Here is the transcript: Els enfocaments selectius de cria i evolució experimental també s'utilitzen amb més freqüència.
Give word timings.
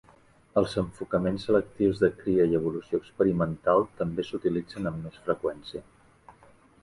Els 0.59 0.71
enfocaments 0.81 1.43
selectius 1.49 1.99
de 2.03 2.07
cria 2.21 2.47
i 2.53 2.57
evolució 2.61 3.01
experimental 3.03 3.85
també 4.01 4.25
s'utilitzen 4.29 4.93
amb 4.93 5.03
més 5.09 5.19
freqüència. 5.27 5.85